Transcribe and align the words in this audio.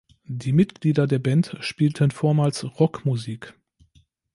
Die 0.25 0.51
Mitglieder 0.51 1.05
der 1.05 1.19
Band 1.19 1.57
spielten 1.61 2.09
vormals 2.09 2.63
Rockmusik. 2.79 3.53